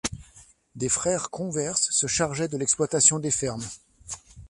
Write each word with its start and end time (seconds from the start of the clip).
Des 0.73 0.89
frères 0.89 1.29
convers 1.29 1.77
se 1.77 2.07
chargeaient 2.07 2.47
de 2.47 2.57
l'exploitation 2.57 3.19
des 3.19 3.29
fermes. 3.29 3.63